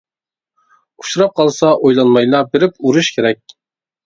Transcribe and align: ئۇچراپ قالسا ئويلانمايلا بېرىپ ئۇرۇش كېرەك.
ئۇچراپ 1.03 1.35
قالسا 1.39 1.69
ئويلانمايلا 1.75 2.41
بېرىپ 2.57 2.75
ئۇرۇش 2.89 3.13
كېرەك. 3.19 3.57